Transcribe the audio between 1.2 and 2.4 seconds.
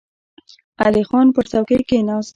پر څوکۍ کېناست.